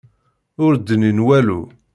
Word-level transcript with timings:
Ur 0.65 0.73
d-nnin 0.75 1.19
walu. 1.25 1.61